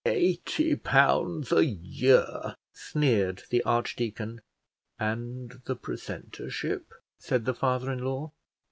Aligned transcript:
"Eighty 0.03 0.75
pounds 0.75 1.51
a 1.51 1.63
year!" 1.63 2.55
sneered 2.73 3.43
the 3.51 3.61
archdeacon. 3.65 4.41
"And 4.97 5.61
the 5.65 5.75
precentorship," 5.75 6.85
said 7.19 7.45
the 7.45 7.53
father 7.53 7.91
in 7.91 7.99
law. 8.03 8.31